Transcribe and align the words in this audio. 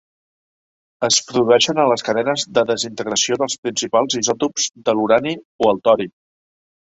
Es 1.07 1.17
produeixen 1.31 1.81
a 1.81 1.85
les 1.91 2.03
cadenes 2.07 2.45
de 2.55 2.63
desintegració 2.71 3.37
dels 3.41 3.57
principals 3.67 4.17
isòtops 4.23 4.67
de 4.89 4.95
l'urani 5.01 5.35
o 5.67 5.69
el 5.75 5.83
tori. 5.89 6.09